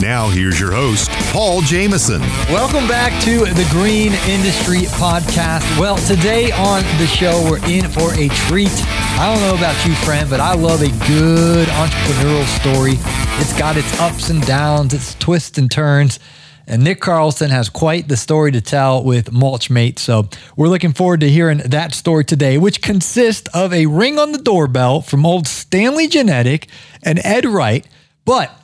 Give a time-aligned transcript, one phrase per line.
[0.00, 2.20] Now, here's your host, Paul Jamison.
[2.48, 5.76] Welcome back to the Green Industry Podcast.
[5.76, 8.70] Well, today on the show, we're in for a treat.
[9.18, 12.92] I don't know about you, friend, but I love a good entrepreneurial story.
[13.40, 16.20] It's got its ups and downs, its twists and turns.
[16.68, 19.98] And Nick Carlson has quite the story to tell with Mulchmate.
[19.98, 24.30] So we're looking forward to hearing that story today, which consists of a ring on
[24.30, 26.68] the doorbell from old Stanley Genetti
[27.02, 27.84] and Ed Wright.
[28.24, 28.54] But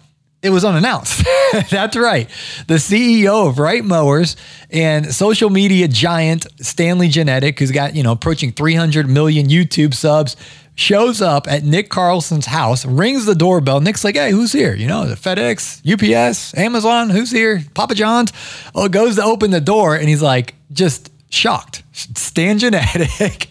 [0.44, 1.24] it was unannounced.
[1.70, 2.28] That's right.
[2.66, 4.36] The CEO of Wright Mowers
[4.70, 10.36] and social media giant Stanley Genetti, who's got, you know, approaching 300 million YouTube subs,
[10.74, 13.80] shows up at Nick Carlson's house, rings the doorbell.
[13.80, 14.74] Nick's like, hey, who's here?
[14.74, 17.62] You know, the FedEx, UPS, Amazon, who's here?
[17.72, 18.30] Papa John's.
[18.74, 21.82] Oh, goes to open the door and he's like, just shocked.
[21.94, 23.46] Stan Genetti.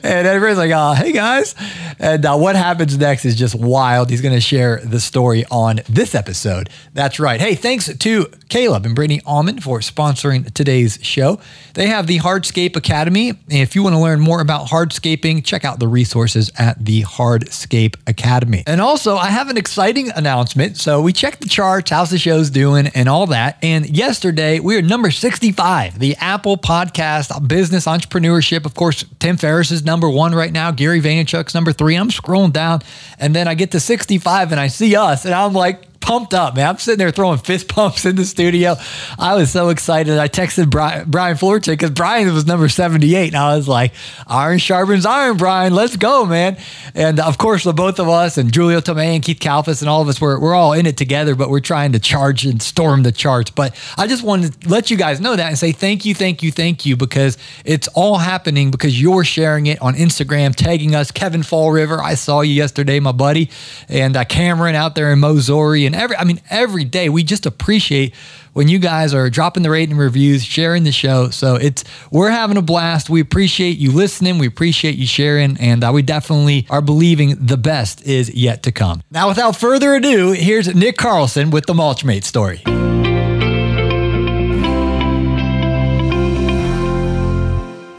[0.02, 1.54] and everybody's like, oh, hey guys.
[2.00, 4.10] And uh, what happens next is just wild.
[4.10, 6.70] He's going to share the story on this episode.
[6.92, 7.40] That's right.
[7.40, 11.38] Hey, thanks to Caleb and Brittany Allman for sponsoring today's show.
[11.74, 13.34] They have the Hardscape Academy.
[13.48, 17.94] If you want to learn more about hardscaping, check out the resources at the Hardscape
[18.08, 18.64] Academy.
[18.66, 20.76] And also, I have an exciting announcement.
[20.78, 23.58] So we checked the charts, how's the show's doing, and all that.
[23.62, 28.64] And yesterday, we were number 65, the Apple Podcast Business Entrepreneurship.
[28.64, 30.70] Of course, Tim Ferriss is number one right now.
[30.70, 31.96] Gary Vaynerchuk's number three.
[31.96, 32.82] I'm scrolling down,
[33.18, 36.54] and then I get to 65 and I see us, and I'm like, pumped up,
[36.54, 36.68] man.
[36.68, 38.76] I'm sitting there throwing fist pumps in the studio.
[39.18, 40.18] I was so excited.
[40.18, 43.28] I texted Brian, Brian Fullerton because Brian was number 78.
[43.28, 43.94] And I was like,
[44.26, 45.74] iron sharpens iron, Brian.
[45.74, 46.58] Let's go, man.
[46.94, 50.02] And of course, the both of us and Julio Tomei and Keith Kalfas and all
[50.02, 53.02] of us, we're, we're all in it together, but we're trying to charge and storm
[53.02, 53.50] the charts.
[53.50, 56.42] But I just wanted to let you guys know that and say thank you, thank
[56.42, 61.10] you, thank you, because it's all happening because you're sharing it on Instagram, tagging us.
[61.10, 63.48] Kevin Fall River, I saw you yesterday, my buddy,
[63.88, 67.22] and uh, Cameron out there in Missouri and and every I mean every day we
[67.22, 68.14] just appreciate
[68.52, 71.30] when you guys are dropping the rating reviews, sharing the show.
[71.30, 73.08] So it's we're having a blast.
[73.08, 74.38] We appreciate you listening.
[74.38, 78.72] We appreciate you sharing, and uh, we definitely are believing the best is yet to
[78.72, 79.02] come.
[79.10, 82.62] Now, without further ado, here's Nick Carlson with the Mulchmate story.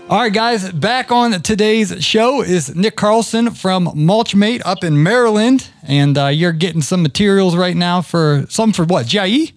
[0.07, 5.67] All right, guys, back on today's show is Nick Carlson from Mulchmate up in Maryland,
[5.81, 9.53] and uh, you're getting some materials right now for some for what GIE?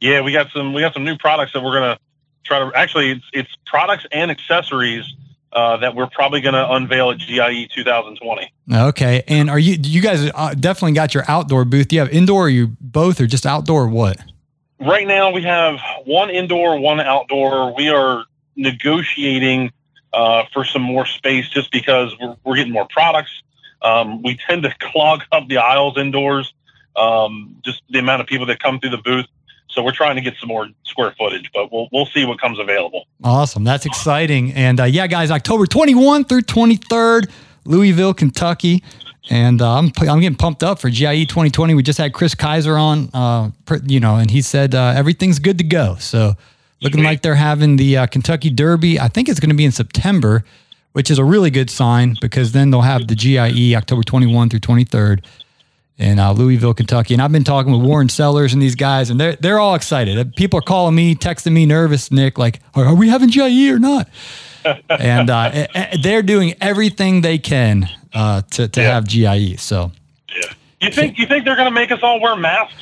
[0.00, 1.98] Yeah, we got some we got some new products that we're gonna
[2.44, 5.04] try to actually it's, it's products and accessories
[5.52, 8.52] uh, that we're probably gonna unveil at GIE 2020.
[8.72, 11.88] Okay, and are you you guys uh, definitely got your outdoor booth?
[11.88, 12.46] Do you have indoor?
[12.46, 13.86] Or you both, or just outdoor?
[13.86, 14.16] Or what?
[14.78, 17.74] Right now, we have one indoor, one outdoor.
[17.74, 18.26] We are
[18.56, 19.70] negotiating
[20.12, 23.42] uh, for some more space just because we're, we're getting more products.
[23.82, 26.52] Um, we tend to clog up the aisles indoors,
[26.96, 29.26] um, just the amount of people that come through the booth.
[29.68, 32.58] So we're trying to get some more square footage, but we'll we'll see what comes
[32.58, 33.06] available.
[33.22, 34.52] Awesome, that's exciting.
[34.54, 37.30] And uh, yeah, guys, October 21 through 23rd,
[37.66, 38.82] Louisville, Kentucky.
[39.28, 41.74] And uh, I'm I'm getting pumped up for GIE 2020.
[41.74, 43.50] We just had Kris Kiser on, uh,
[43.84, 45.96] you know, and he said uh, everything's good to go.
[45.98, 46.34] So
[46.86, 49.00] looking like they're having the uh, Kentucky Derby.
[49.00, 50.44] I think it's going to be in September,
[50.92, 54.60] which is a really good sign because then they'll have the GIE October 21 through
[54.60, 55.24] 23rd
[55.98, 57.14] in uh, Louisville, Kentucky.
[57.14, 60.36] And I've been talking with Warren Sellers and these guys, and they're they're all excited.
[60.36, 64.08] People are calling me, texting me, nervous, Nick, like, are, we having GIE or not?
[64.90, 68.94] and uh, eh, eh, they're doing everything they can uh, to to yeah.
[68.94, 69.56] have GIE.
[69.56, 69.92] So,
[70.28, 70.52] yeah.
[70.80, 72.74] You think you think they're going to make us all wear masks?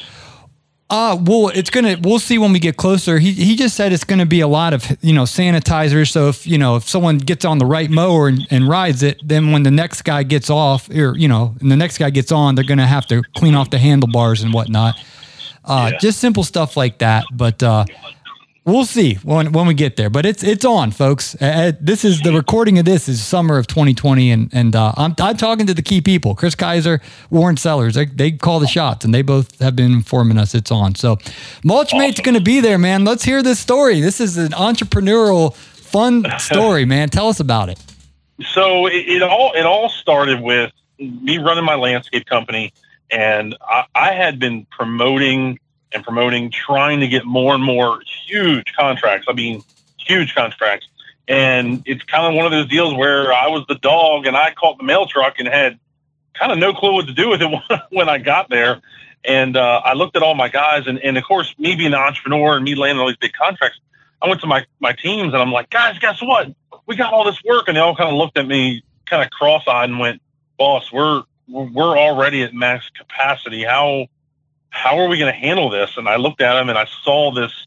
[0.91, 1.97] Uh, well, it's gonna.
[2.00, 3.19] We'll see when we get closer.
[3.19, 6.11] He he just said it's gonna be a lot of you know sanitizers.
[6.11, 9.19] So if you know if someone gets on the right mower and, and rides it,
[9.27, 12.31] then when the next guy gets off, or you know, and the next guy gets
[12.31, 14.97] on, they're gonna have to clean off the handlebars and whatnot.
[15.64, 15.99] Uh, yeah.
[15.99, 17.25] just simple stuff like that.
[17.32, 17.87] But uh,
[18.66, 21.34] We'll see when when we get there, but it's it's on, folks.
[21.34, 24.94] Uh, uh this is the recording of this is summer of 2020, and and uh,
[24.96, 27.94] I'm I'm talking to the key people, Kris Kiser, Warren Sellers.
[27.94, 30.94] They, they call the shots, and they both have been informing us it's on.
[30.94, 31.16] So,
[31.62, 32.25] Mulchmate's awesome.
[32.25, 33.05] going to be there, man.
[33.05, 34.00] Let's hear this story.
[34.00, 37.10] This is an entrepreneurial, fun story, man.
[37.10, 37.78] Tell us about it.
[38.55, 42.72] So it, it all it all started with me running my landscape company,
[43.10, 45.58] and I, I had been promoting
[45.94, 49.26] and promoting, trying to get more and more huge contracts.
[49.29, 49.62] I mean,
[49.96, 50.88] huge contracts.
[51.26, 54.52] And it's kind of one of those deals where I was the dog and I
[54.52, 55.79] caught the mail truck and had
[56.35, 57.49] kind of no clue what to do with it
[57.91, 58.82] when I got there.
[59.25, 61.99] And uh, I looked at all my guys, and, and of course, me being an
[61.99, 63.79] entrepreneur and me landing all these big contracts,
[64.20, 66.49] I went to my, my teams and I'm like, guys, guess what?
[66.87, 67.69] We got all this work.
[67.69, 70.20] And they all kind of looked at me kind of cross eyed and went,
[70.58, 73.64] boss, we're, we're already at max capacity.
[73.64, 74.08] How,
[74.75, 75.97] how are we going to handle this?
[75.97, 77.67] And I looked at them and I saw this,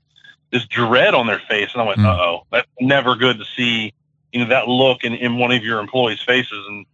[0.51, 1.69] this dread on their face.
[1.73, 2.05] And I went, mm.
[2.05, 3.93] uh oh, that's never good to see,
[4.33, 6.65] you know, that look in, in one of your employees' faces.
[6.67, 6.85] And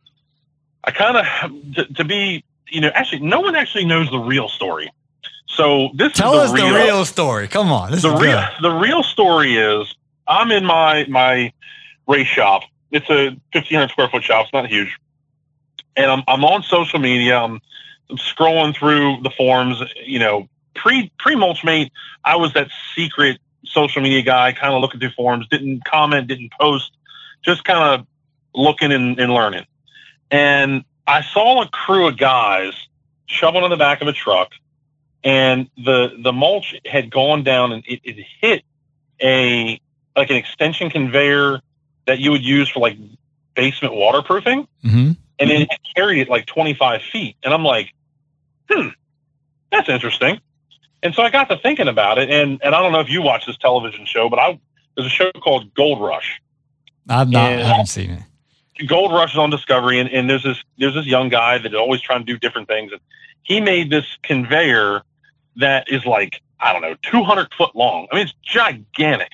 [0.84, 4.50] I kind of, to, to be, you know, actually, no one actually knows the real
[4.50, 4.92] story.
[5.48, 7.48] So this tell is the us real, the real story.
[7.48, 9.94] Come on, this the real the real story is
[10.28, 11.54] I'm in my my
[12.08, 12.64] race shop.
[12.92, 14.46] It's a 1,500 square foot shop.
[14.46, 14.98] It's not huge,
[15.96, 17.38] and I'm I'm on social media.
[17.38, 17.62] I'm
[18.18, 19.82] scrolling through the forums.
[20.04, 21.92] You know, pre pre Mulchmate,
[22.24, 25.48] I was that secret social media guy, kind of looking through forums.
[25.50, 26.92] Didn't comment, didn't post,
[27.44, 28.08] just kind of
[28.54, 29.66] looking and, and learning.
[30.32, 32.74] And I saw a crew of guys
[33.26, 34.52] shoveling on the back of a truck
[35.24, 38.64] and the the mulch had gone down and it, it hit
[39.22, 39.80] a
[40.16, 41.62] like an extension conveyor
[42.06, 42.98] that you would use for like
[43.56, 45.12] basement waterproofing, mm-hmm.
[45.40, 47.38] and then it carried it like 25 feet.
[47.44, 47.94] And I'm like,
[48.70, 48.90] hmm,
[49.72, 50.40] that's interesting.
[51.02, 53.22] And so I got to thinking about it, and and I don't know if you
[53.22, 54.60] watch this television show, but I
[54.96, 56.42] there's a show called Gold Rush.
[57.10, 58.88] I've not, I haven't seen it.
[58.88, 62.02] Gold Rush is on Discovery, and, and there's this there's this young guy that's always
[62.02, 63.02] trying to do different things, and
[63.44, 65.04] he made this conveyor
[65.58, 68.08] that is like, I don't know, 200 foot long.
[68.12, 69.32] I mean, it's gigantic.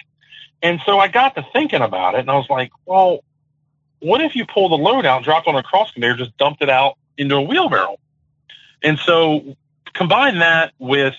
[0.62, 3.24] And so I got to thinking about it and I was like, well,
[4.00, 6.62] what if you pull the load out, drop it on a cross conveyor, just dumped
[6.62, 7.98] it out into a wheelbarrow?
[8.84, 9.56] And so
[9.94, 11.16] combine that with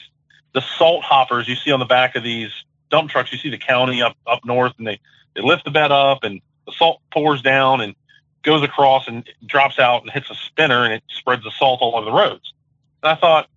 [0.55, 2.51] the salt hoppers you see on the back of these
[2.91, 3.33] dump trucks.
[3.33, 5.01] You see the county up, up north and they,
[5.35, 7.95] they lift the bed up and the salt pours down and
[8.43, 11.97] goes across and drops out and hits a spinner and it spreads the salt all
[11.97, 12.53] over the roads.
[13.03, 13.49] And I thought,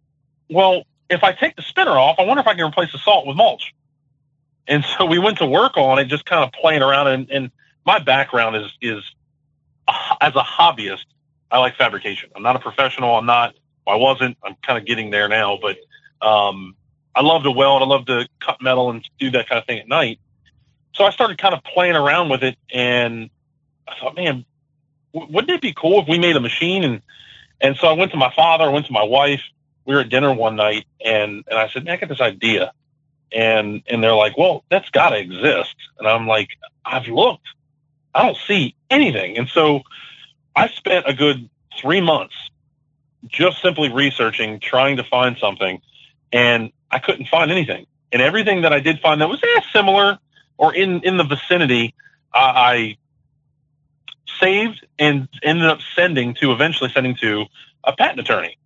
[0.49, 3.25] well, if I take the spinner off, I wonder if I can replace the salt
[3.25, 3.73] with mulch.
[4.67, 7.07] And so we went to work on it, just kind of playing around.
[7.07, 7.51] And, and
[7.85, 9.03] my background is is
[10.21, 11.05] as a hobbyist,
[11.51, 12.29] I like fabrication.
[12.35, 13.15] I'm not a professional.
[13.15, 13.55] I'm not.
[13.87, 14.37] I wasn't.
[14.43, 15.77] I'm kind of getting there now, but
[16.25, 16.75] um,
[17.15, 17.81] I love to weld.
[17.81, 20.19] I love to cut metal and do that kind of thing at night.
[20.95, 23.29] So I started kind of playing around with it, and
[23.87, 24.45] I thought, man,
[25.13, 26.83] w- wouldn't it be cool if we made a machine?
[26.83, 27.01] And
[27.63, 29.41] and so I went to my father, I went to my wife,
[29.85, 32.73] we were at dinner one night and, and I said, man, I got this idea.
[33.31, 35.75] And, and they're like, well, that's gotta exist.
[35.97, 36.49] And I'm like,
[36.85, 37.47] I've looked,
[38.13, 39.37] I don't see anything.
[39.37, 39.81] And so
[40.55, 41.49] I spent a good
[41.79, 42.35] three months
[43.27, 45.81] just simply researching, trying to find something.
[46.31, 47.85] And I couldn't find anything.
[48.11, 50.19] And everything that I did find that was eh, similar
[50.57, 51.95] or in, in the vicinity,
[52.33, 52.97] I
[54.39, 57.45] saved and ended up sending to eventually sending to
[57.83, 58.57] a patent attorney.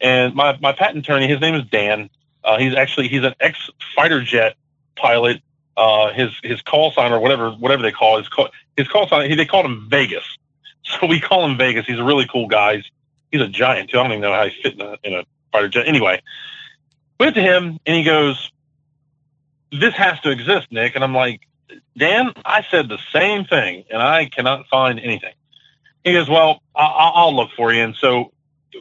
[0.00, 2.10] And my, my patent attorney, his name is Dan.
[2.44, 4.56] Uh, he's actually he's an ex fighter jet
[4.96, 5.42] pilot.
[5.76, 9.08] Uh, his his call sign or whatever whatever they call it, his call, his call
[9.08, 10.24] sign he, they called him Vegas,
[10.82, 11.86] so we call him Vegas.
[11.86, 12.76] He's a really cool guy.
[12.76, 12.90] He's,
[13.32, 13.98] he's a giant too.
[13.98, 15.88] I don't even know how he fit in a, in a fighter jet.
[15.88, 16.22] Anyway,
[17.18, 18.52] went to him and he goes,
[19.72, 21.40] "This has to exist, Nick." And I'm like,
[21.96, 25.34] Dan, I said the same thing, and I cannot find anything.
[26.04, 28.32] He goes, "Well, I'll, I'll look for you." And so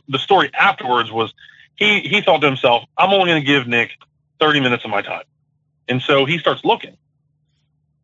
[0.07, 1.33] the story afterwards was
[1.77, 3.91] he he thought to himself, I'm only going to give Nick
[4.39, 5.23] 30 minutes of my time,
[5.87, 6.97] and so he starts looking,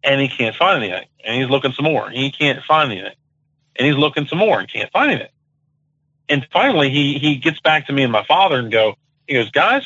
[0.04, 3.16] and he can't find anything, and he's looking some more, and he can't find anything,
[3.76, 5.32] and he's looking some more and can't find anything,
[6.30, 8.96] and finally he he gets back to me and my father and go,
[9.28, 9.84] he goes, guys,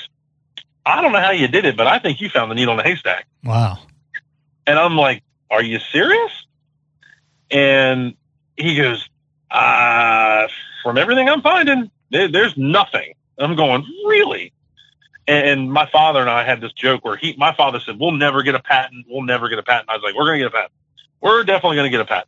[0.86, 2.78] I don't know how you did it, but I think you found the needle in
[2.78, 3.26] the haystack.
[3.44, 3.80] Wow.
[4.66, 6.32] And I'm like, are you serious?
[7.50, 8.16] And
[8.56, 9.08] he goes,
[9.50, 10.48] uh,
[10.84, 13.14] from everything I'm finding, there, there's nothing.
[13.38, 14.54] I'm going, really?
[15.28, 18.44] And my father and I had this joke where he, my father said, we'll never
[18.44, 19.06] get a patent.
[19.10, 19.90] We'll never get a patent.
[19.90, 20.72] I was like, we're going to get a patent.
[21.22, 22.28] We're definitely going to get a patent.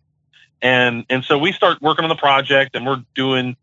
[0.62, 3.58] And, and so we start working on the project and we're doing,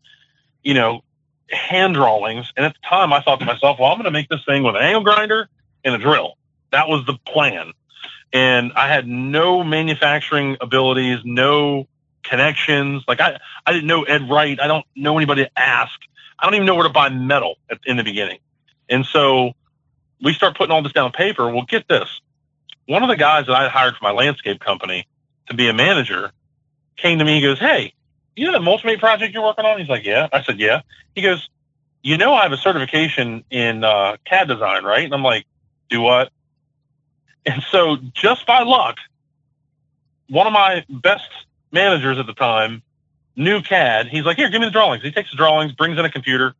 [0.63, 1.01] you know,
[1.49, 2.51] hand drawings.
[2.55, 4.63] And at the time I thought to myself, well, I'm going to make this thing
[4.63, 5.49] with an angle grinder
[5.83, 6.37] and a drill.
[6.71, 7.73] That was the plan.
[8.33, 11.87] And I had no manufacturing abilities, no
[12.23, 13.03] connections.
[13.07, 14.59] Like I, I didn't know Ed Wright.
[14.59, 15.99] I don't know anybody to ask.
[16.39, 18.39] I don't even know where to buy metal at, in the beginning.
[18.89, 19.51] And so
[20.23, 21.49] we start putting all this down on paper.
[21.51, 22.21] Well, get this.
[22.87, 25.07] One of the guys that I hired for my landscape company
[25.47, 26.31] to be a manager
[26.97, 27.35] came to me.
[27.35, 27.93] He goes, Hey,
[28.41, 29.77] you know that Mulchmate project you're working on?
[29.79, 30.27] He's like, Yeah.
[30.33, 30.81] I said, Yeah.
[31.15, 31.47] He goes,
[32.01, 35.03] You know, I have a certification in uh, CAD design, right?
[35.05, 35.45] And I'm like,
[35.89, 36.31] Do what?
[37.45, 38.97] And so just by luck,
[40.29, 41.27] one of my best
[41.71, 42.81] managers at the time
[43.35, 44.07] knew CAD.
[44.07, 45.03] He's like, here, give me the drawings.
[45.03, 46.53] He takes the drawings, brings in a computer,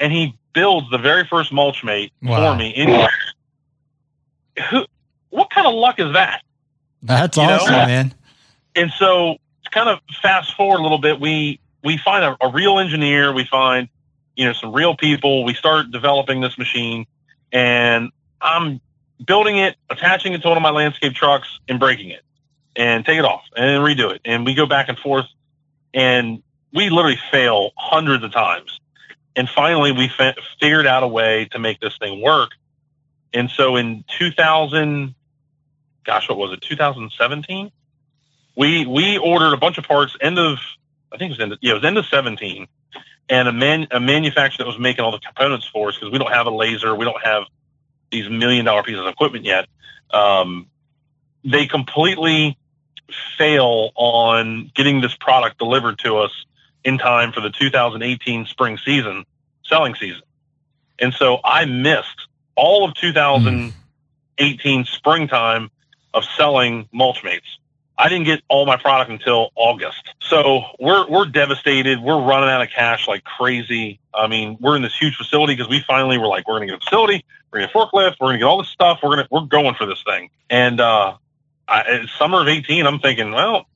[0.00, 2.52] and he builds the very first mulch mate Wow.
[2.52, 2.70] for me.
[2.70, 3.06] In,
[4.70, 4.84] who,
[5.30, 6.42] what kind of luck is that?
[7.02, 7.54] That's You know?
[7.56, 8.14] awesome, man.
[8.74, 9.36] and so
[9.66, 13.32] to kind of fast forward a little bit, we we find a, a real engineer,
[13.32, 13.88] we find
[14.34, 17.06] you know some real people, we start developing this machine,
[17.52, 18.80] and I'm
[19.24, 22.22] building it, attaching it to one of my landscape trucks, and breaking it,
[22.74, 25.26] and take it off and redo it, and we go back and forth,
[25.92, 26.42] and
[26.72, 28.80] we literally fail hundreds of times,
[29.34, 32.50] and finally we fi- figured out a way to make this thing work,
[33.32, 35.14] and so in 2000,
[36.04, 37.70] gosh, what was it, 2017?
[38.56, 40.58] We we ordered a bunch of parts end of
[41.12, 42.66] I think it was end of, yeah it was end of 17
[43.28, 46.18] and a man a manufacturer that was making all the components for us because we
[46.18, 47.44] don't have a laser we don't have
[48.10, 49.66] these million dollar pieces of equipment yet
[50.12, 50.66] um,
[51.44, 52.56] they completely
[53.38, 56.32] fail on getting this product delivered to us
[56.84, 59.24] in time for the 2018 spring season
[59.64, 60.22] selling season.
[60.98, 65.70] And so I missed all of 2018 springtime
[66.14, 67.58] of selling mulch mates
[67.98, 70.14] I didn't get all my product until August.
[70.20, 72.00] So we're we're devastated.
[72.00, 74.00] We're running out of cash like crazy.
[74.12, 76.76] I mean, we're in this huge facility because we finally were like, we're gonna get
[76.76, 79.28] a facility, we're gonna get a forklift, we're gonna get all this stuff, we're gonna
[79.30, 80.30] we're going for this thing.
[80.50, 81.16] And uh
[81.68, 83.66] I, summer of eighteen, I'm thinking, well,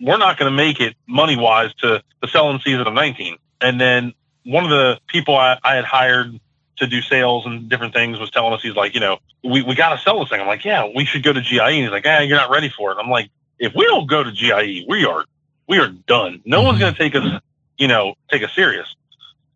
[0.00, 3.38] we're not gonna make it money wise to the selling season of nineteen.
[3.60, 4.12] And then
[4.44, 6.38] one of the people I, I had hired
[6.76, 9.74] to do sales and different things was telling us he's like, you know, we, we
[9.74, 10.40] gotta sell this thing.
[10.40, 11.58] I'm like, yeah, we should go to GIE.
[11.60, 12.98] And he's like, yeah, you're not ready for it.
[12.98, 15.24] I'm like, if we don't go to GIE, we are
[15.68, 16.40] we are done.
[16.44, 17.40] No one's going to take us,
[17.78, 18.92] you know, take us serious.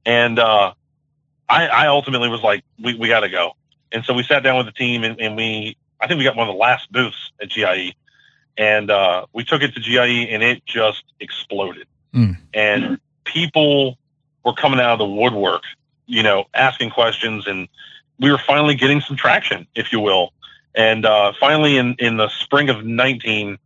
[0.06, 0.74] And uh,
[1.48, 3.56] I, I ultimately was like, we, we got to go.
[3.90, 6.36] And so we sat down with the team, and, and we I think we got
[6.36, 7.94] one of the last booths at GIE,
[8.58, 11.86] and uh, we took it to GIE, and it just exploded.
[12.12, 12.36] Mm.
[12.52, 13.98] And people
[14.44, 15.62] were coming out of the woodwork,
[16.06, 17.68] you know, asking questions, and
[18.20, 20.32] we were finally getting some traction, if you will.
[20.74, 23.58] And uh, finally, in in the spring of nineteen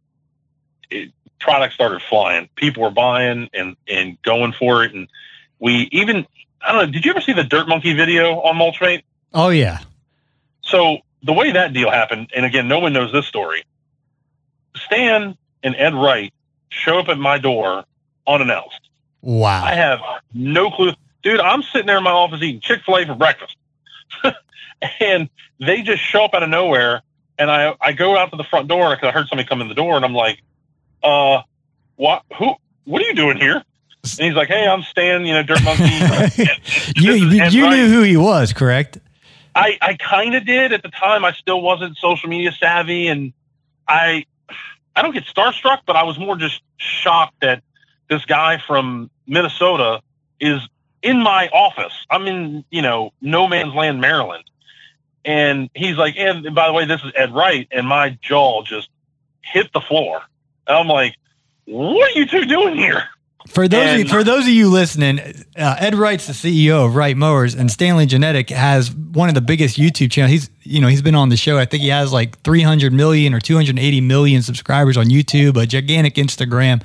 [0.90, 2.48] it, products started flying.
[2.56, 5.08] People were buying and and going for it, and
[5.58, 6.26] we even
[6.60, 6.92] I don't know.
[6.92, 9.02] Did you ever see the Dirt Monkey video on Mulchmate?
[9.34, 9.80] Oh yeah.
[10.62, 13.64] So the way that deal happened, and again, no one knows this story.
[14.76, 16.32] Stan and Ed Wright
[16.68, 17.84] show up at my door
[18.26, 18.80] unannounced.
[19.20, 19.64] Wow.
[19.64, 20.00] I have
[20.32, 20.92] no clue,
[21.22, 21.40] dude.
[21.40, 23.56] I'm sitting there in my office eating Chick Fil A for breakfast,
[25.00, 25.28] and
[25.58, 27.02] they just show up out of nowhere.
[27.38, 29.68] And I I go out to the front door because I heard somebody come in
[29.68, 30.40] the door, and I'm like,
[31.02, 31.42] uh,
[31.96, 32.24] what?
[32.38, 32.54] Who?
[32.84, 33.62] What are you doing here?
[34.02, 35.84] And he's like, hey, I'm Stan, you know, Dirt Monkey.
[36.96, 38.98] you you, knew who he was, correct?
[39.54, 41.24] I, I kind of did at the time.
[41.24, 43.32] I still wasn't social media savvy, and
[43.88, 44.24] I
[44.94, 47.62] I don't get starstruck, but I was more just shocked that
[48.08, 50.00] this guy from Minnesota
[50.40, 50.60] is
[51.02, 51.92] in my office.
[52.08, 54.44] I'm in you know no man's land, Maryland,
[55.24, 58.88] and he's like, and by the way, this is Ed Wright, and my jaw just
[59.42, 60.22] hit the floor.
[60.68, 61.16] And I'm like,
[61.64, 63.04] what are you two doing here?
[63.48, 65.20] For those of you, for those of you listening,
[65.56, 69.40] uh, Ed Wright's the CEO of Wright Mowers, and Stanley Genetti has one of the
[69.40, 70.32] biggest YouTube channels.
[70.32, 71.56] He's you know he's been on the show.
[71.56, 76.16] I think he has like 300 million or 280 million subscribers on YouTube, a gigantic
[76.16, 76.82] Instagram,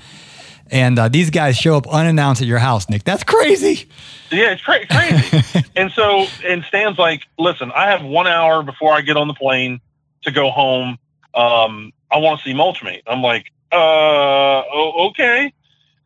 [0.72, 2.90] and uh, these guys show up unannounced at your house.
[2.90, 3.90] Nick, that's crazy.
[4.32, 5.66] Yeah, it's cra- crazy.
[5.76, 9.34] and so, and Stan's like, listen, I have one hour before I get on the
[9.34, 9.82] plane
[10.24, 10.98] to go home.
[11.34, 13.04] Um, I want to see Mulchmate.
[13.06, 15.54] I'm like, uh, okay.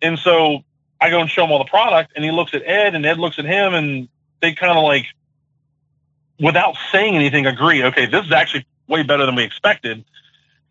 [0.02, 0.64] And so
[1.00, 3.20] I go and show him all the product, and he looks at Ed, and Ed
[3.20, 4.08] looks at him, and
[4.42, 5.06] they kind of like,
[6.40, 7.84] without saying anything, agree.
[7.84, 10.06] Okay, this is actually way better than we expected.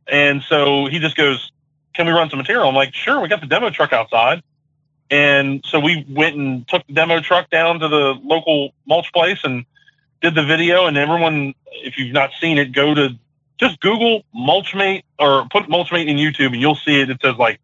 [0.07, 1.51] And so he just goes,
[1.95, 4.43] "Can we run some material?" I'm like, "Sure." We got the demo truck outside.
[5.11, 9.39] And so we went and took the demo truck down to the local mulch place
[9.45, 9.65] and
[10.21, 10.87] did the video.
[10.87, 13.17] And everyone, if you've not seen it, go to
[13.59, 17.11] just Google Mulchmate or put Mulchmate in YouTube and you'll see it.
[17.11, 17.61] It says like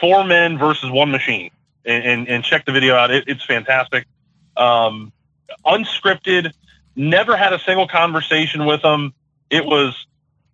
[0.00, 1.50] four men versus one machine
[1.84, 3.10] and, and, and check the video out.
[3.10, 4.06] It, it's fantastic.
[4.56, 5.12] Um,
[5.64, 6.52] unscripted,
[6.94, 9.14] never had a single conversation with them.
[9.50, 10.06] It was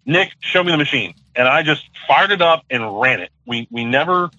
[0.05, 1.14] Nick, show me the machine.
[1.35, 3.31] And I just fired it up and ran it.
[3.47, 4.31] We, we never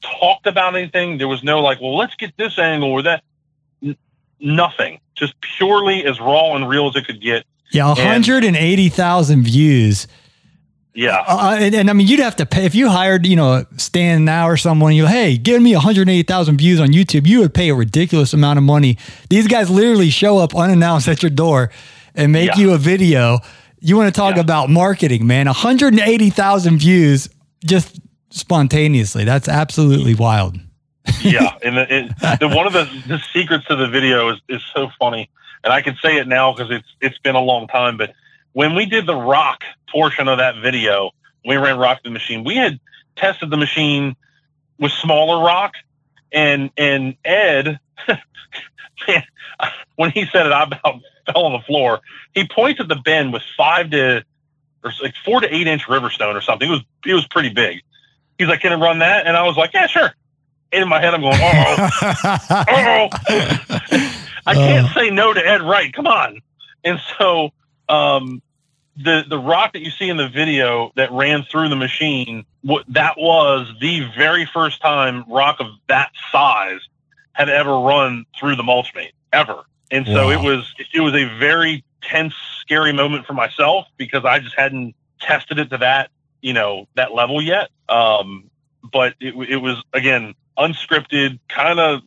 [0.00, 1.18] talked about anything.
[1.18, 3.22] There was no like, well, let's get this angle or that.
[3.82, 3.96] N-
[4.40, 5.00] nothing.
[5.14, 7.44] Just purely as raw and real as it could get.
[7.72, 10.06] Yeah, 180,000 views.
[10.92, 11.22] Yeah.
[11.26, 14.24] Uh, and, and I mean, you'd have to pay if you hired, you know, Stan
[14.24, 14.94] now or someone.
[14.94, 17.26] You, hey, give me 180,000 views on YouTube.
[17.26, 18.98] You would pay a ridiculous amount of money.
[19.28, 21.70] These guys literally show up unannounced at your door
[22.14, 22.58] and make Yeah.
[22.58, 23.38] you a video.
[23.78, 24.42] You want to talk Yeah.
[24.42, 25.46] about marketing, man?
[25.46, 27.28] 180,000 views
[27.64, 28.00] just
[28.30, 29.24] spontaneously.
[29.24, 30.58] That's absolutely wild.
[31.22, 34.62] yeah, and the, it, the, one of the, the secrets of the video is, is
[34.74, 35.30] so funny,
[35.62, 37.96] and I can say it now because it's it's been a long time.
[37.96, 38.12] But
[38.52, 41.10] when we did the rock portion of that video,
[41.44, 42.44] we ran rock the machine.
[42.44, 42.80] We had
[43.16, 44.16] tested the machine
[44.78, 45.74] with smaller rock,
[46.32, 49.22] and and Ed, man,
[49.96, 52.00] when he said it, I about fell on the floor.
[52.34, 54.24] He points at the bend with five to
[54.82, 56.68] or like four to eight inch riverstone or something.
[56.68, 57.82] It was it was pretty big.
[58.38, 60.14] He's like, "Can I run that?" And I was like, "Yeah, sure."
[60.72, 61.88] in my head, I'm going, oh,
[62.68, 64.94] oh, I can't uh.
[64.94, 65.92] say no to Ed Wright.
[65.92, 66.40] Come on.
[66.84, 67.50] And so,
[67.88, 68.42] um,
[68.96, 72.84] the the rock that you see in the video that ran through the machine, what
[72.88, 76.80] that was the very first time rock of that size
[77.32, 79.64] had ever run through the mulch mate ever.
[79.90, 80.30] And so wow.
[80.30, 84.94] it was it was a very tense, scary moment for myself because I just hadn't
[85.20, 87.70] tested it to that you know that level yet.
[87.88, 88.50] Um,
[88.92, 92.02] but it, it was again unscripted, kind of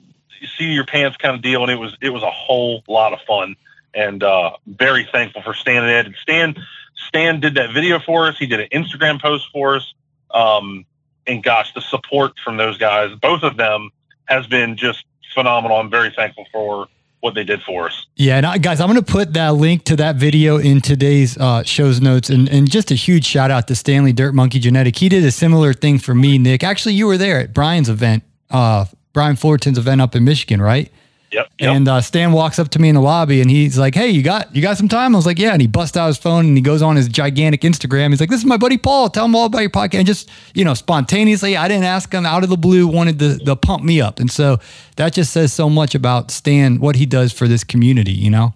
[0.58, 3.20] see your pants kind of deal, and it was it was a whole lot of
[3.22, 3.56] fun,
[3.94, 6.06] and uh, very thankful for Stan and Ed.
[6.08, 6.56] And Stan
[6.96, 8.38] Stan did that video for us.
[8.38, 9.94] He did an Instagram post for us,
[10.32, 10.86] um,
[11.28, 13.92] and gosh, the support from those guys, both of them,
[14.26, 15.78] has been just phenomenal.
[15.78, 16.88] I'm very thankful for
[17.24, 18.06] what they did for us.
[18.18, 21.38] Yeah, and I, guys, I'm going to put that link to that video in today's
[21.38, 24.94] uh, show's notes, and, and just a huge shout out to Stanley Dirt Monkey Genetti.
[24.96, 26.66] He did a similar thing for me, Nick.
[26.66, 30.92] Actually, you were there at Brian's event uh, Brian Fullerton's event up in Michigan, right?
[31.34, 31.48] Yep.
[31.60, 31.76] yep.
[31.76, 34.22] And uh, Stan walks up to me in the lobby and he's like, "Hey, you
[34.22, 36.46] got you got some time?" I was like, "Yeah." And he busts out his phone
[36.46, 38.12] and he goes on his gigantic Instagram.
[38.12, 39.10] He's like, "This is my buddy Paul.
[39.10, 42.26] Tell him all about your podcast." And just you know, spontaneously, I didn't ask him
[42.26, 44.60] out of the blue, wanted to, to pump me up, and so
[44.98, 48.14] that just says so much about Stan, what he does for this community.
[48.14, 48.54] You know.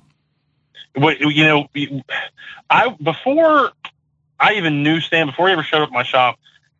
[0.93, 1.67] What you know,
[2.69, 3.71] I before
[4.39, 6.37] I even knew Stan, before he ever showed up at my shop,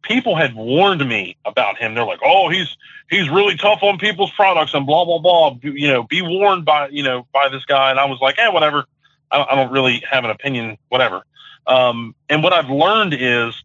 [0.07, 1.93] people had warned me about him.
[1.93, 2.75] They're like, "Oh, he's
[3.09, 6.87] he's really tough on people's products and blah blah blah." You know, be warned by
[6.89, 7.91] you know by this guy.
[7.91, 8.85] And I was like, "Eh, whatever.
[9.29, 10.77] I, I don't really have an opinion.
[10.89, 11.23] Whatever."
[11.67, 13.61] Um, and what I've learned is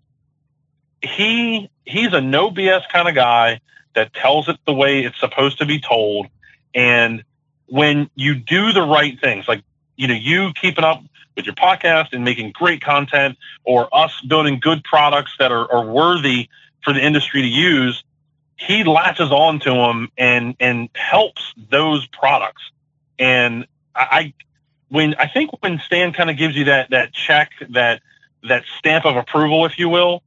[1.00, 3.60] he he's a no BS kind of guy
[3.94, 6.26] that tells it the way it's supposed to be told.
[6.74, 7.22] And
[7.66, 9.62] when you do the right things, like
[9.96, 11.02] you know, you keeping up
[11.36, 15.84] with your podcast and making great content or us building good products that are, are
[15.84, 16.48] worthy
[16.84, 18.02] for the industry to use,
[18.56, 22.62] he latches on to them and and helps those products.
[23.18, 24.34] And I
[24.88, 28.02] when I think when Stan kind of gives you that that check, that
[28.44, 30.22] that stamp of approval, if you will,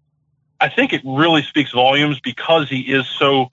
[0.60, 3.52] I think it really speaks volumes because he is so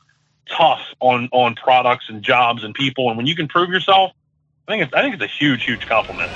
[0.49, 3.09] tough on on products and jobs and people.
[3.09, 4.12] And when you can prove yourself,
[4.67, 6.31] I think it's I think it's a huge, huge compliment.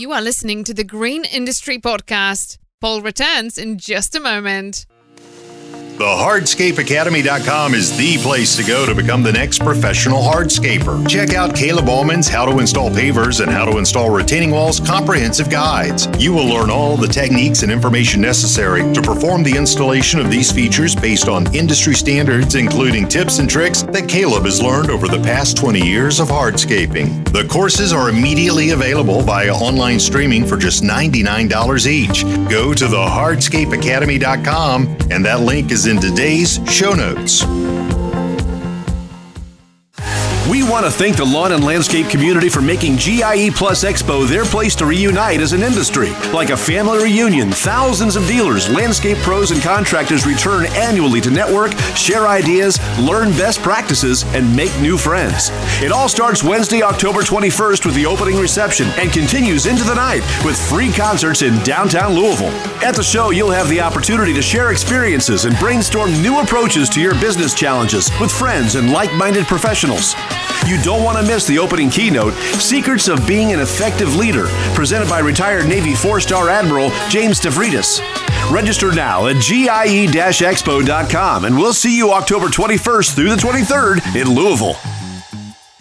[0.00, 2.56] You are listening to the Green Industry Podcast.
[2.80, 4.86] Paul returns in just a moment.
[6.00, 11.06] The hardscapeacademy.com is the place to go to become the next professional hardscaper.
[11.06, 15.50] Check out Caleb Allman's How to Install Pavers and How to Install Retaining Walls comprehensive
[15.50, 16.08] guides.
[16.18, 20.50] You will learn all the techniques and information necessary to perform the installation of these
[20.50, 25.20] features based on industry standards, including tips and tricks that Caleb has learned over the
[25.20, 27.30] past 20 years of hardscaping.
[27.30, 32.24] The courses are immediately available via online streaming for just $99 each.
[32.48, 37.44] Go to the hardscapeacademy.com and that link is in today's show notes.
[40.50, 44.44] We want to thank the lawn and landscape community for making GIE Plus Expo their
[44.44, 46.10] place to reunite as an industry.
[46.32, 51.78] Like a family reunion, thousands of dealers, landscape pros, and contractors return annually to network,
[51.94, 55.50] share ideas, learn best practices, and make new friends.
[55.84, 60.22] It all starts Wednesday, October 21st with the opening reception and continues into the night
[60.44, 62.50] with free concerts in downtown Louisville.
[62.82, 67.00] At the show, you'll have the opportunity to share experiences and brainstorm new approaches to
[67.00, 70.16] your business challenges with friends and like minded professionals.
[70.66, 75.08] You don't want to miss the opening keynote, Secrets of Being an Effective Leader, presented
[75.08, 78.00] by retired Navy four star Admiral James Stavridis.
[78.50, 84.76] Register now at GIE-expo.com and we'll see you October 21st through the 23rd in Louisville.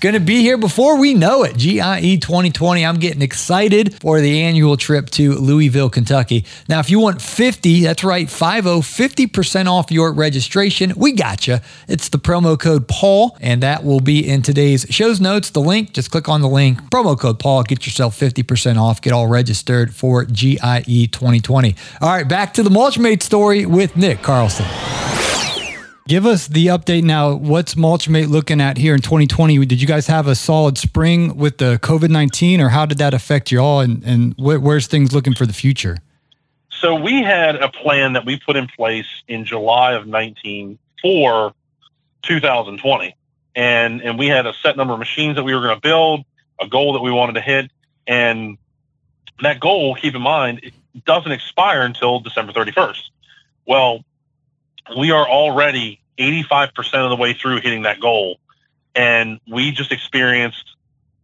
[0.01, 1.57] Going to be here before we know it.
[1.57, 2.85] GIE 2020.
[2.85, 6.45] I'm getting excited for the annual trip to Louisville, Kentucky.
[6.69, 11.57] Now, if you want 50, that's right, 50, 50% off your registration, we got you.
[11.89, 15.49] It's the promo code Paul, and that will be in today's show's notes.
[15.49, 19.11] The link, just click on the link, promo code Paul, get yourself 50% off, get
[19.11, 21.75] all registered for GIE 2020.
[21.99, 24.65] All right, back to the Mulchmate story with Nick Carlson.
[26.09, 27.35] Give us the update now.
[27.35, 29.63] What's Mulchmate looking at here in 2020?
[29.67, 33.13] Did you guys have a solid spring with the COVID 19, or how did that
[33.13, 33.81] affect you all?
[33.81, 35.99] And, and wh- where's things looking for the future?
[36.71, 41.53] So, we had a plan that we put in place in July of 19 for
[42.23, 43.15] 2020,
[43.55, 46.25] and and we had a set number of machines that we were going to build,
[46.59, 47.69] a goal that we wanted to hit,
[48.07, 48.57] and
[49.43, 50.73] that goal, keep in mind, it
[51.05, 53.03] doesn't expire until December 31st.
[53.67, 54.03] Well,
[54.97, 58.39] we are already 85% of the way through hitting that goal,
[58.93, 60.75] and we just experienced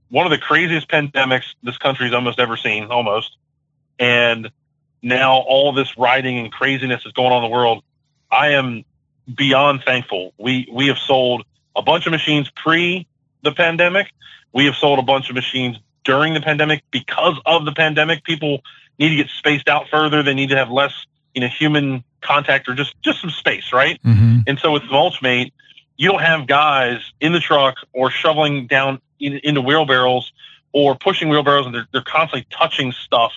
[0.10, 3.36] one of the craziest pandemics this country's almost ever seen, almost.
[4.00, 4.50] And
[5.02, 7.84] now all this rioting and craziness is going on in the world.
[8.32, 8.86] I am
[9.34, 10.34] beyond thankful.
[10.38, 13.08] We we have sold a bunch of machines pre
[13.44, 14.12] the pandemic.
[14.54, 18.24] We have sold a bunch of machines during the pandemic because of the pandemic.
[18.24, 18.62] People
[18.98, 20.24] need to get spaced out further.
[20.24, 20.94] They need to have less,
[21.34, 24.02] you know, human contact or just just some space, right?
[24.04, 24.40] Mm-hmm.
[24.48, 25.52] And so with the Mulchmate,
[25.98, 30.32] you don't have guys in the truck or shoveling down in, into wheelbarrows
[30.74, 33.32] or pushing wheelbarrows, and they're, they're constantly touching stuff.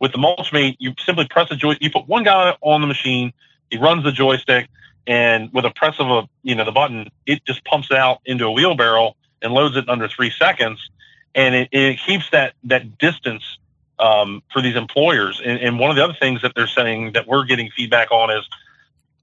[0.00, 1.76] With the Mulchmate, you simply press a joy.
[1.80, 3.32] You put one guy on the machine,
[3.70, 4.68] he runs the joystick,
[5.06, 8.20] and with a press of a you know the button, it just pumps it out
[8.24, 10.90] into a wheelbarrow and loads it in under three seconds,
[11.36, 13.58] and it, it keeps that that distance
[14.02, 15.40] um, for these employers.
[15.42, 18.30] And, and one of the other things that they're saying that we're getting feedback on
[18.30, 18.46] is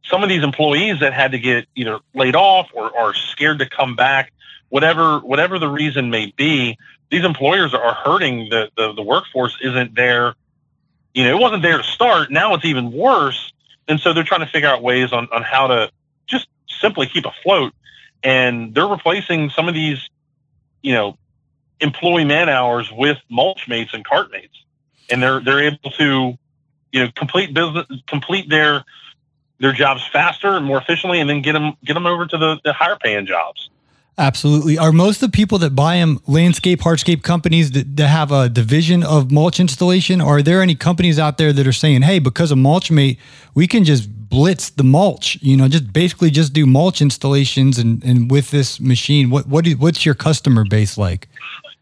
[0.03, 3.69] some of these employees that had to get either laid off or are scared to
[3.69, 4.31] come back,
[4.69, 6.77] whatever whatever the reason may be,
[7.11, 10.33] these employers are hurting the, the the workforce isn't there.
[11.13, 12.31] You know, it wasn't there to start.
[12.31, 13.51] Now it's even worse.
[13.87, 15.91] And so they're trying to figure out ways on, on how to
[16.27, 17.73] just simply keep afloat.
[18.23, 20.07] And they're replacing some of these,
[20.83, 21.17] you know,
[21.79, 24.63] employee man hours with mulch mates and cart mates.
[25.09, 26.37] And they're they're able to,
[26.91, 28.83] you know, complete business complete their
[29.59, 32.59] their jobs faster and more efficiently and then get them get them over to the,
[32.63, 33.69] the higher paying jobs.
[34.19, 34.77] Absolutely.
[34.77, 38.49] Are most of the people that buy them landscape, hardscape companies that, that have a
[38.49, 40.19] division of mulch installation?
[40.19, 43.17] Or are there any companies out there that are saying, hey, because of Mulchmate,
[43.55, 48.03] we can just blitz the mulch, you know, just basically just do mulch installations and,
[48.03, 49.29] and with this machine?
[49.29, 51.29] What, what's your customer base like?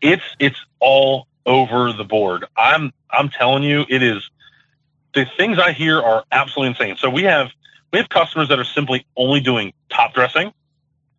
[0.02, 2.46] It's, it's all over the board.
[2.56, 4.30] I'm, I'm telling you, it is,
[5.16, 6.98] the things I hear are absolutely insane.
[7.00, 7.48] So we have,
[7.92, 10.54] we have customers that are simply only doing top dressing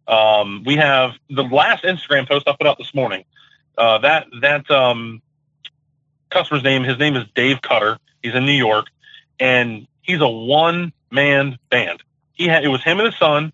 [0.08, 3.24] um, we have the last Instagram post I put out this morning.
[3.76, 5.22] Uh, that that um,
[6.30, 7.98] customer's name, his name is Dave Cutter.
[8.22, 8.86] He's in New York,
[9.38, 12.02] and he's a one man band.
[12.32, 13.52] He had it was him and his son.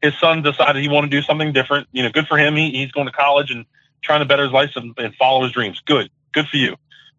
[0.00, 1.88] His son decided he wanted to do something different.
[1.90, 2.54] You know, good for him.
[2.54, 3.66] He, he's going to college and
[4.02, 5.80] trying to better his life and, and follow his dreams.
[5.86, 6.76] Good, good for you.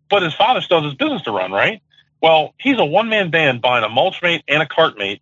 [0.09, 1.81] But his father still has his business to run, right?
[2.21, 5.21] Well, he's a one man band buying a mulch mate and a cart mate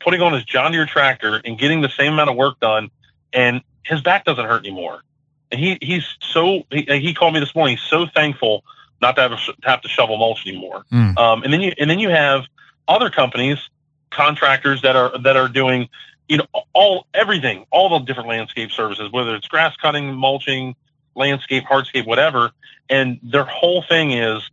[0.00, 2.90] putting on his John Deere tractor and getting the same amount of work done,
[3.32, 5.00] and his back doesn't hurt anymore.
[5.50, 7.76] And he he's so he, he called me this morning.
[7.76, 8.64] He's so thankful
[9.00, 10.84] not to have, to have to shovel mulch anymore.
[10.92, 11.16] Mm.
[11.18, 12.44] Um, and then you and then you have
[12.86, 13.58] other companies,
[14.10, 15.88] contractors that are that are doing
[16.28, 20.74] you know all everything, all the different landscape services, whether it's grass cutting, mulching,
[21.14, 22.52] landscape, hardscape, whatever.
[22.88, 24.48] And their whole thing is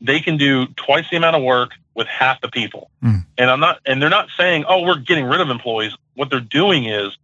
[0.00, 2.90] they can do twice the amount of work with half the people.
[3.02, 3.24] Mm.
[3.38, 5.92] And I'm not, and they're not saying, oh, we're getting rid of employees.
[6.14, 7.16] What they're doing is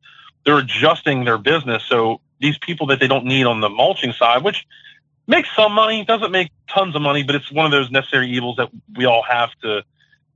[0.44, 1.82] they're adjusting their business.
[1.88, 4.66] So these people that they don't need on the mulching side, which
[5.26, 8.56] makes some money, doesn't make tons of money, but it's one of those necessary evils
[8.56, 9.82] that we all have to.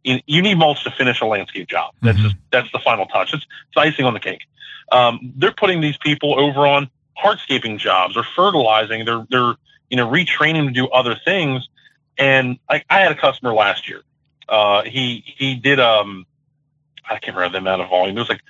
[0.03, 1.93] You need mulch to finish a landscape job.
[2.01, 2.23] That's Mhm.
[2.23, 3.35] just that's the final touch.
[3.35, 4.47] It's, it's icing on the cake.
[4.91, 6.89] Um, they're putting these people over on
[7.23, 9.05] hardscaping jobs or fertilizing.
[9.05, 9.55] They're they're
[9.89, 11.69] you know retraining to do other things.
[12.19, 14.03] And I, I had a customer last year.
[14.49, 16.27] Uh, he he did um
[17.09, 18.17] I can't remember the amount of volume.
[18.17, 18.43] It was like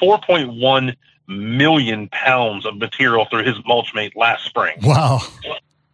[0.00, 0.96] 4.1
[1.28, 4.78] million pounds of material through his mulchmate last spring.
[4.82, 5.20] Wow.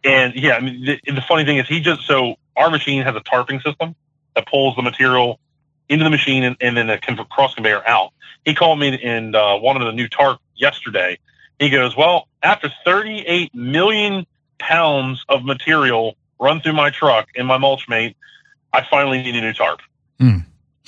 [0.03, 3.15] And yeah, I mean, the, the funny thing is he just so our machine has
[3.15, 3.95] a tarping system
[4.35, 5.39] that pulls the material
[5.89, 8.11] into the machine and, and then a cross conveyor out.
[8.43, 11.17] He called me and uh, wanted a new tarp yesterday.
[11.59, 14.25] He goes, well, after 38 million
[14.59, 18.15] pounds of material run through my truck in my mulchmate,
[18.73, 19.79] I finally need a new tarp.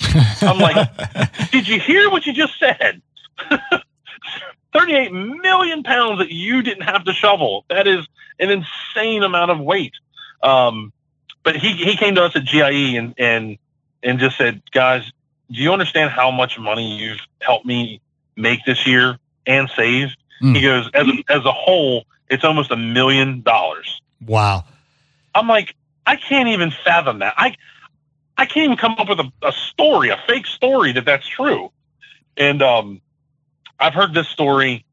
[0.42, 3.02] I'm like, did you hear what you just said?
[4.72, 7.64] 38 million pounds that you didn't have to shovel.
[7.68, 8.06] That is
[8.38, 9.94] an insane amount of weight.
[10.42, 10.92] Um,
[11.42, 13.58] but he, he came to us at GIE and, and,
[14.02, 15.10] and just said, guys,
[15.50, 18.00] do you understand how much money you've helped me
[18.36, 20.10] make this year and save?
[20.42, 20.56] Mm.
[20.56, 24.00] He goes, as a, as a whole, it's almost a million dollars.
[24.24, 24.64] wow.
[25.34, 25.74] I'm like,
[26.06, 27.34] I can't even fathom that.
[27.36, 27.54] I
[28.36, 31.70] I can't even come up with a, a story, a fake story that that's true.
[32.36, 33.00] And um,
[33.78, 34.84] I've heard this story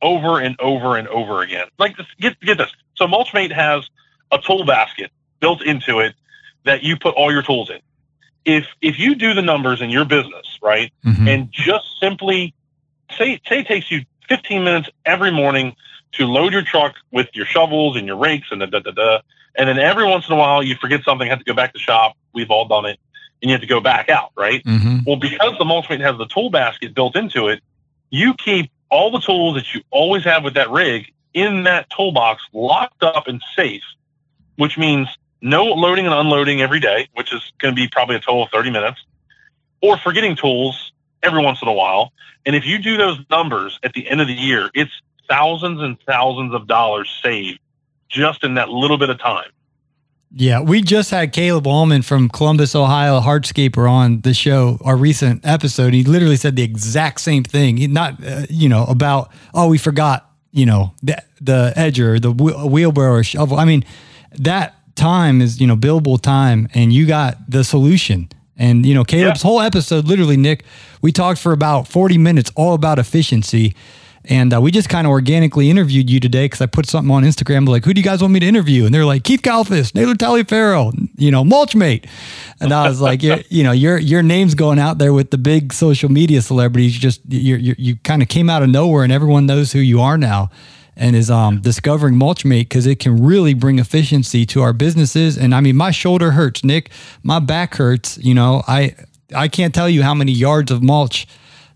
[0.00, 1.66] over and over and over again.
[1.78, 2.70] Like, this, get get this.
[2.96, 3.88] So Mulchmate has
[4.32, 5.10] a tool basket
[5.40, 6.14] built into it
[6.64, 7.80] that you put all your tools in.
[8.44, 11.28] If if you do the numbers in your business, right, Mhm.
[11.28, 12.54] and just simply
[13.18, 15.74] say say it takes you 15 minutes every morning
[16.12, 19.18] to load your truck with your shovels and your rakes and da da da da.
[19.54, 21.78] And then every once in a while you forget something, have to go back to
[21.78, 22.16] shop.
[22.34, 22.98] We've all done it,
[23.40, 24.64] and you have to go back out, right?
[24.64, 24.98] Mm-hmm.
[25.06, 27.62] Well, because the Mulchmate has the tool basket built into it,
[28.10, 32.42] you keep all the tools that you always have with that rig in that toolbox,
[32.52, 33.82] locked up and safe,
[34.56, 35.08] which means
[35.40, 38.50] no loading and unloading every day, which is going to be probably a total of
[38.50, 39.02] 30 minutes,
[39.80, 42.12] or forgetting tools every once in a while.
[42.44, 44.90] And if you do those numbers at the end of the year, it's
[45.28, 47.60] thousands and thousands of dollars saved
[48.08, 49.50] just in that little bit of time.
[50.34, 55.44] Yeah, we just had Caleb Allman from Columbus, Ohio, hardscaper on the show, our recent
[55.44, 55.92] episode.
[55.92, 57.76] He literally said the exact same thing.
[57.76, 62.32] He not, uh, you know, about oh, we forgot, you know, the the edger, the
[62.32, 63.58] wheelbarrow, or shovel.
[63.58, 63.84] I mean,
[64.38, 68.30] that time is you know billable time, and you got the solution.
[68.62, 69.48] And you know, Caleb's yeah.
[69.48, 70.64] whole episode, literally, Nick,
[71.02, 73.74] we talked for about forty minutes, all about efficiency.
[74.24, 77.24] And uh, we just kind of organically interviewed you today because I put something on
[77.24, 79.96] Instagram like, "Who do you guys want me to interview?" And they're like, "Keith Kalfas,
[79.96, 82.08] Naylor Taliaferro, you know, Mulchmate."
[82.60, 85.72] And I was like, "You know, your your name's going out there with the big
[85.72, 86.96] social media celebrities.
[86.96, 90.00] Just you you you kind of came out of nowhere, and everyone knows who you
[90.00, 90.50] are now."
[90.94, 95.38] And is um, discovering Mulchmate because it can really bring efficiency to our businesses.
[95.38, 96.90] And I mean, my shoulder hurts, Nick.
[97.22, 98.18] My back hurts.
[98.18, 98.94] You know, I
[99.34, 101.26] I can't tell you how many yards of mulch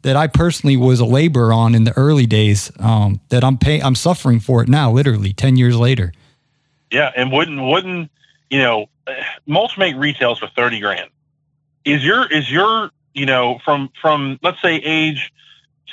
[0.07, 3.83] that I personally was a laborer on in the early days um, that I'm paying,
[3.83, 6.12] I'm suffering for it now, literally 10 years later.
[6.92, 7.11] Yeah.
[7.16, 8.11] And wouldn't, wouldn't,
[8.48, 8.87] you know,
[9.48, 11.11] Mulchmate retails for 30 grand.
[11.85, 15.33] Is your, is your, you know, from, from, let's say age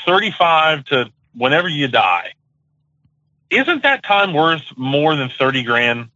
[0.05, 2.33] 35 to whenever you die,
[3.53, 6.09] isn't that time worth more than 30 grand?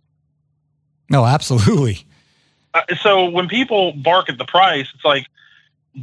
[1.09, 2.05] No, absolutely.
[2.73, 5.25] Uh, so when people bark at the price, it's like,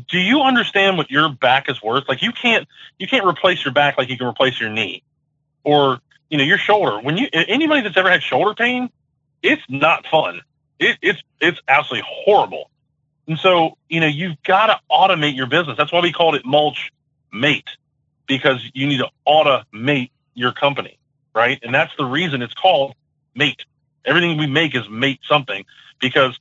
[0.09, 2.09] do you understand what your back is worth?
[2.09, 2.67] Like you can't
[2.99, 5.03] you can't replace your back like you can replace your knee
[5.63, 7.01] or you know your shoulder.
[7.01, 8.91] When you anybody that's ever had shoulder pain,
[9.43, 10.41] it's not fun.
[10.81, 12.71] It, it's it's absolutely horrible.
[13.29, 15.77] And so you know you've got to automate your business.
[15.77, 16.91] That's why we called it mulch
[17.33, 17.69] mate
[18.27, 20.99] because you need to automate your company,
[21.35, 21.59] right?
[21.63, 22.95] And that's the reason it's called
[23.35, 23.65] mate.
[24.05, 25.65] Everything we make is mate something
[26.01, 26.39] because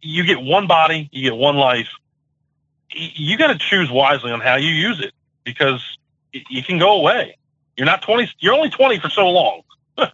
[0.00, 1.88] you get one body, you get one life,
[2.94, 5.12] you got to choose wisely on how you use it
[5.44, 5.98] because
[6.32, 7.36] you can go away.
[7.76, 9.62] You're not 20, you're only 20 for so long.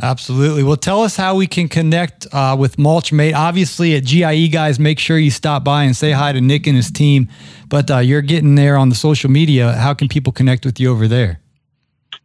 [0.00, 0.62] Absolutely.
[0.62, 3.34] Well, tell us how we can connect uh, with Mulchmate.
[3.34, 6.76] Obviously, at GIE, guys, make sure you stop by and say hi to Nick and
[6.76, 7.28] his team.
[7.68, 9.72] But uh, you're getting there on the social media.
[9.72, 11.40] How can people connect with you over there?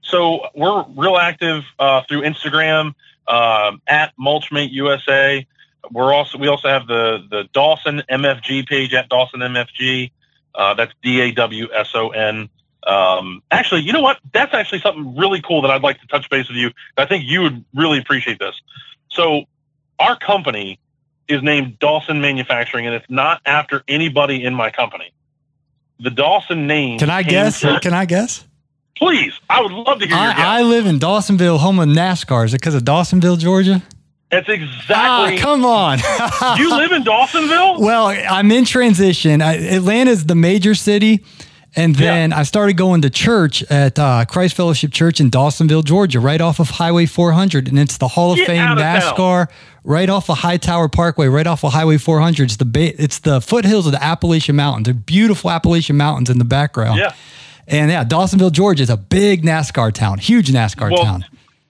[0.04, 2.94] So we're real active uh, through Instagram
[3.28, 5.48] um, at Mulchmate USA
[5.92, 10.12] we're also we also have the the Dawson MFG page at Dawson MFG.
[10.56, 12.50] Uh, that's D A W S O N.
[12.86, 14.20] Um, actually, you know what?
[14.34, 16.72] That's actually something really cool that I'd like to touch base with you.
[16.98, 18.60] I think you would really appreciate this.
[19.10, 19.44] So,
[20.00, 20.80] our company
[21.28, 25.14] is named Dawson Manufacturing, and it's not after anybody in my company.
[26.00, 27.00] The Dawson name.
[27.00, 27.62] Can I guess?
[27.62, 28.46] To, Can I guess?
[29.04, 30.16] Please, I would love to hear.
[30.16, 32.46] I, I live in Dawsonville, home of NASCAR.
[32.46, 33.82] Is it because of Dawsonville, Georgia?
[34.32, 34.96] That's exactly.
[34.96, 36.00] Ah, come on.
[36.58, 37.80] you live in Dawsonville?
[37.80, 39.42] Well, I'm in transition.
[39.42, 41.24] I, Atlanta's the major city.
[41.76, 42.38] And then yeah.
[42.38, 46.60] I started going to church at uh, Christ Fellowship Church in Dawsonville, Georgia, right off
[46.60, 47.68] of Highway 400.
[47.68, 49.48] And it's the Hall of Get Fame of NASCAR,
[49.84, 52.44] right off of Hightower Parkway, right off of Highway 400.
[52.44, 54.86] It's the, ba- it's the foothills of the Appalachian Mountains.
[54.86, 57.00] They're beautiful Appalachian Mountains in the background.
[57.00, 57.14] Yeah.
[57.68, 61.26] And yeah, Dawsonville, Georgia is a big NASCAR town, huge NASCAR well, town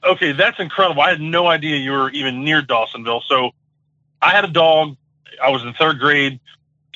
[0.05, 1.01] okay, that's incredible.
[1.01, 3.21] I had no idea you were even near Dawsonville.
[3.27, 3.51] So
[4.21, 4.95] I had a dog.
[5.41, 6.39] I was in third grade.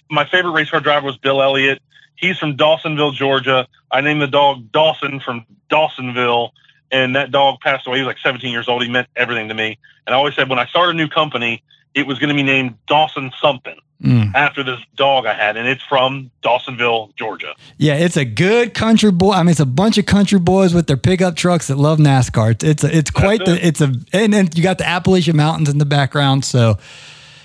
[0.09, 1.81] My favorite race car driver was Bill Elliott.
[2.15, 3.67] He's from Dawsonville, Georgia.
[3.91, 6.51] I named the dog Dawson from Dawsonville.
[6.91, 7.97] And that dog passed away.
[7.97, 8.81] He was like 17 years old.
[8.81, 9.77] He meant everything to me.
[10.05, 12.43] And I always said when I start a new company, it was going to be
[12.43, 14.33] named Dawson something mm.
[14.33, 17.55] after this dog I had, and it's from Dawsonville, Georgia.
[17.77, 19.33] Yeah, it's a good country boy.
[19.33, 22.51] I mean, it's a bunch of country boys with their pickup trucks that love NASCAR.
[22.51, 23.67] It's it's, a, it's quite That's the it.
[23.67, 26.77] it's a and then you got the Appalachian Mountains in the background, so.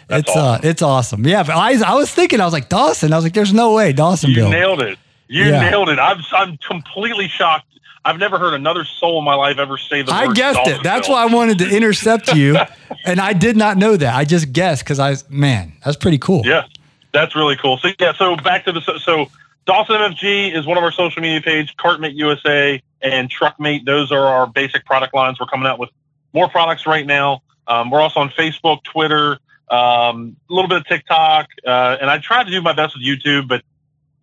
[0.09, 0.67] That's it's uh, awesome.
[0.67, 1.27] uh, it's awesome.
[1.27, 3.15] Yeah, I, I was thinking, I was like Dawson.
[3.15, 4.35] I was like, there's no way Dawsonville.
[4.35, 4.99] You nailed it.
[5.29, 5.71] You yeah.
[5.71, 5.99] nailed it.
[5.99, 7.72] I'm I'm completely shocked
[8.05, 10.83] I've never heard another soul in my life ever say the I guessed it.
[10.83, 12.57] That's why I wanted to intercept you,
[13.05, 14.15] and I did not know that.
[14.15, 16.43] I just guessed because I man, that's pretty cool.
[16.45, 16.67] Yeah,
[17.13, 17.79] that's really cool.
[17.79, 19.27] So yeah, so back to the so so
[19.67, 21.77] Dawson MFG is one of our social media page.
[21.77, 23.85] Cartmate USA and Truckmate.
[23.85, 25.39] Those are our basic product lines.
[25.39, 25.91] We're coming out with
[26.33, 27.43] more products right now.
[27.69, 29.39] Um, we're also on Facebook, Twitter,
[29.71, 33.05] um, a little bit of TikTok, uh, and I try to do my best with
[33.05, 33.63] YouTube, but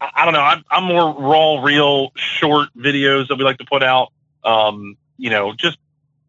[0.02, 0.42] I, don't know.
[0.42, 4.12] I'm, I'm more raw, real, short videos that we like to put out.
[4.44, 5.78] Um, you know, just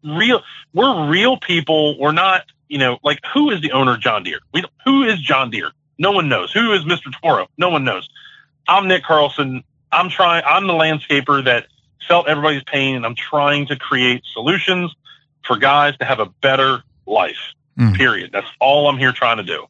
[0.03, 0.41] real.
[0.73, 1.99] We're real people.
[1.99, 2.43] We're not.
[2.67, 4.39] You know, like who is the owner of John Deere?
[4.53, 5.71] We who is John Deere?
[5.97, 6.51] No one knows.
[6.53, 7.11] Who is Mr.
[7.21, 7.47] Toro?
[7.57, 8.09] No one knows.
[8.67, 9.63] I'm Nick Carlson.
[9.91, 10.43] I'm trying.
[10.45, 11.67] I'm the landscaper that
[12.07, 14.95] felt everybody's pain, and I'm trying to create solutions
[15.43, 17.53] for guys to have a better life.
[17.77, 17.95] Mm.
[17.95, 18.31] Period.
[18.31, 19.65] That's all I'm here trying to do.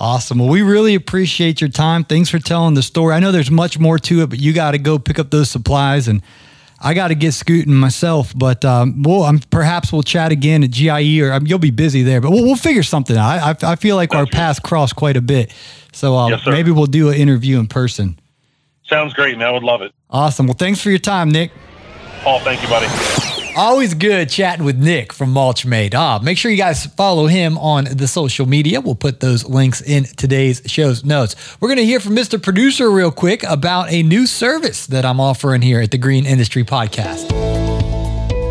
[0.00, 0.38] Awesome.
[0.38, 2.04] Well, we really appreciate your time.
[2.04, 3.14] Thanks for telling the story.
[3.14, 5.50] I know there's much more to it, but you got to go pick up those
[5.50, 6.22] supplies, and
[6.80, 8.32] I got to get scooting myself.
[8.34, 12.02] But um, we'll um, perhaps we'll chat again at GIE, or um, you'll be busy
[12.02, 12.22] there.
[12.22, 13.62] But we'll, we'll figure something out.
[13.62, 15.52] I, I, I feel like our paths cross quite a bit,
[15.92, 18.18] so uh, yes, maybe we'll do an interview in person.
[18.84, 19.48] Sounds great, man.
[19.48, 19.92] I would love it.
[20.08, 20.46] Awesome.
[20.46, 21.52] Well, thanks for your time, Nick.
[22.22, 23.29] Paul, thank you, buddy.
[23.56, 25.94] Always good chatting with Nick from Mulchmate.
[25.94, 28.80] Ah, make sure you guys follow him on the social media.
[28.80, 31.36] We'll put those links in today's show's notes.
[31.60, 32.40] We're going to hear from Mr.
[32.42, 36.64] Producer real quick about a new service that I'm offering here at the Green Industry
[36.64, 37.59] Podcast.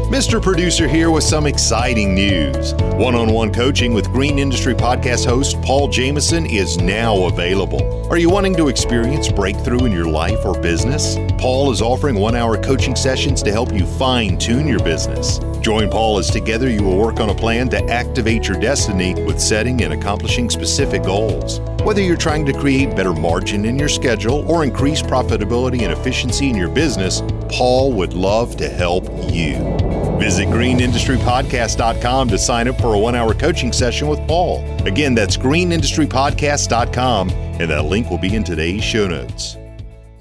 [0.10, 0.42] Mr.
[0.42, 2.74] Producer here with some exciting news.
[2.96, 8.08] One on one coaching with Green Industry Podcast host Paul Jamison is now available.
[8.10, 11.16] Are you wanting to experience breakthrough in your life or business?
[11.38, 15.38] Paul is offering one hour coaching sessions to help you fine tune your business.
[15.62, 19.40] Join Paul as together you will work on a plan to activate your destiny with
[19.40, 21.60] setting and accomplishing specific goals.
[21.84, 26.50] Whether you're trying to create better margin in your schedule or increase profitability and efficiency
[26.50, 29.79] in your business, Paul would love to help you.
[30.20, 34.66] Visit greenindustrypodcast.com to sign up for a one hour coaching session with Paul.
[34.86, 39.56] Again, that's greenindustrypodcast.com, and that link will be in today's show notes.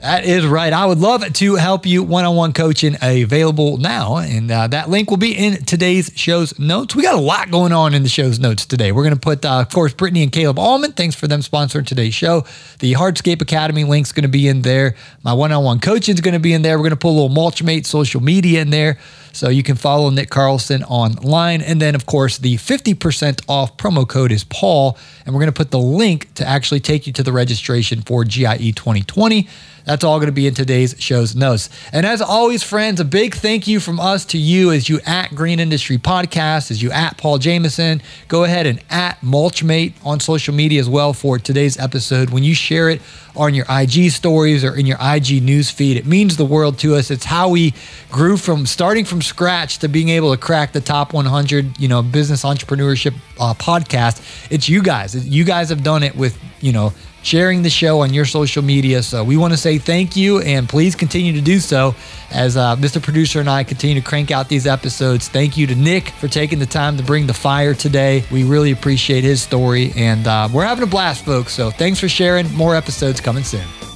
[0.01, 0.73] That is right.
[0.73, 4.19] I would love to help you one on one coaching available now.
[4.19, 6.95] And uh, that link will be in today's show's notes.
[6.95, 8.93] We got a lot going on in the show's notes today.
[8.93, 10.93] We're going to put, uh, of course, Brittany and Caleb Allman.
[10.93, 12.45] Thanks for them sponsoring today's show.
[12.79, 14.95] The Hardscape Academy link's going to be in there.
[15.25, 16.79] My one on one coaching is going to be in there.
[16.79, 19.01] We're going to put a little Mulchmate social media in there.
[19.39, 21.63] So you can follow Nick Carlson online.
[21.63, 24.99] And then, of course, the 50% off promo code is Paul.
[25.25, 28.25] And we're going to put the link to actually take you to the registration for
[28.25, 29.47] GIE 2020.
[29.85, 31.71] That's all going to be in today's show's notes.
[31.93, 35.35] And as always, friends, a big thank you from us to you as you at
[35.35, 38.03] Green Industry Podcast, as you at Paul Jamison.
[38.27, 42.31] Go ahead and at Mulchmate on social media as well for today's episode.
[42.31, 43.01] When you share it
[43.39, 46.97] on your IG stories or in your IG news feed, it means the world to
[46.97, 47.11] us.
[47.11, 47.73] It's how we
[48.11, 52.03] grew from starting from scratch to being able to crack the top 100, you know,
[52.03, 54.51] business entrepreneurship uh, podcast.
[54.51, 55.15] It's you guys.
[55.27, 59.03] You guys have done it with, you know, sharing the show on your social media.
[59.03, 61.95] So we want to say thank you and please continue to do so
[62.31, 63.03] as uh, Mr.
[63.03, 65.29] Producer and I continue to crank out these episodes.
[65.29, 68.25] Thank you to Nick for taking the time to bring the fire today.
[68.31, 71.53] We really appreciate his story and uh, we're having a blast, folks.
[71.53, 72.53] So thanks for sharing.
[72.55, 73.88] More episodes coming soon.